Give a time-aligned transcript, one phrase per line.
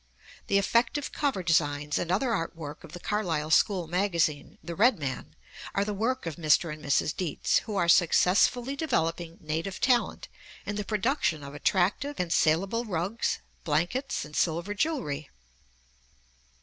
[0.47, 4.97] The effective cover designs and other art work of the Carlisle school magazine, The Red
[4.97, 5.35] Man,
[5.75, 6.73] are the work of Mr.
[6.73, 7.15] and Mrs.
[7.15, 10.27] Dietz, who are successfully developing native talent
[10.65, 15.29] in the production of attractive and salable rugs, blankets, and silver jewelry.